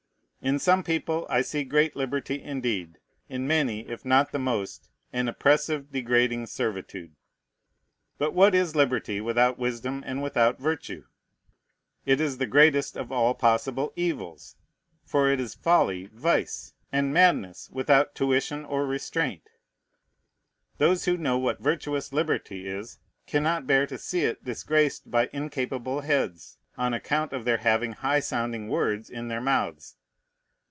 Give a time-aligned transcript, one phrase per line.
[0.43, 2.97] In some people I see great liberty, indeed;
[3.29, 7.15] in many, if not in the most, an oppressive, degrading servitude.
[8.17, 11.03] But what is liberty without wisdom and without virtue?
[12.07, 14.55] It is the greatest of all possible evils;
[15.05, 19.47] for it is folly, vice, and madness, without tuition or restraint.
[20.79, 22.97] Those who know what virtuous liberty is
[23.27, 28.21] cannot bear to see it disgraced by incapable heads, on account of their having high
[28.21, 29.97] sounding words in their mouths.